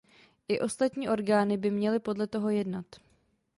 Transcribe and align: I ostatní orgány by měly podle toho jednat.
I 0.49 0.59
ostatní 0.59 1.09
orgány 1.09 1.57
by 1.57 1.71
měly 1.71 1.99
podle 1.99 2.27
toho 2.27 2.49
jednat. 2.49 2.85